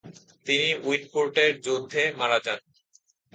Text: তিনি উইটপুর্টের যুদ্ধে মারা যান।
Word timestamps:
তিনি 0.45 0.69
উইটপুর্টের 0.83 1.51
যুদ্ধে 1.65 2.03
মারা 2.19 2.39
যান। 2.45 2.59